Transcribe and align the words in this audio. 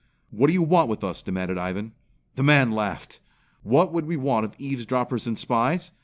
"What 0.31 0.47
do 0.47 0.53
you 0.53 0.63
want 0.63 0.89
with 0.89 1.03
us?" 1.03 1.21
demanded 1.21 1.59
Ivan. 1.59 1.91
The 2.35 2.41
man 2.41 2.71
laughed. 2.71 3.19
"What 3.61 3.93
would 3.93 4.07
we 4.07 4.17
want 4.17 4.45
of 4.45 4.55
eavesdroppers 4.57 5.27
and 5.27 5.37
spies? 5.37 5.91